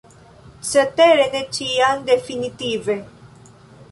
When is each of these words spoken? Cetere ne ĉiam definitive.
Cetere 0.69 1.27
ne 1.35 1.41
ĉiam 1.59 2.01
definitive. 2.09 2.99